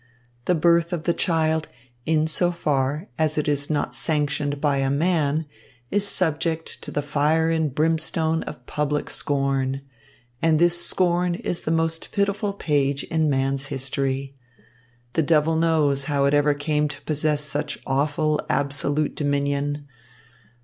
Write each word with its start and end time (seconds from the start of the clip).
The 0.45 0.55
birth 0.55 0.93
of 0.93 1.03
the 1.03 1.13
child, 1.13 1.67
in 2.07 2.25
so 2.25 2.51
far 2.51 3.07
as 3.19 3.37
it 3.37 3.47
is 3.47 3.69
not 3.69 3.93
sanctioned 3.95 4.59
by 4.59 4.77
a 4.77 4.89
man, 4.89 5.45
is 5.91 6.07
subject 6.07 6.81
to 6.81 6.89
the 6.89 7.03
fire 7.03 7.51
and 7.51 7.71
brimstone 7.71 8.41
of 8.45 8.65
public 8.65 9.11
scorn. 9.11 9.81
And 10.41 10.57
this 10.57 10.83
scorn 10.83 11.35
is 11.35 11.61
the 11.61 11.69
most 11.69 12.11
pitiful 12.11 12.51
page 12.53 13.03
in 13.03 13.29
man's 13.29 13.67
history. 13.67 14.35
The 15.13 15.21
devil 15.21 15.55
knows 15.55 16.05
how 16.05 16.25
it 16.25 16.33
ever 16.33 16.55
came 16.55 16.87
to 16.87 17.01
possess 17.03 17.43
such 17.43 17.77
awful, 17.85 18.41
absolute 18.49 19.15
dominion. 19.15 19.87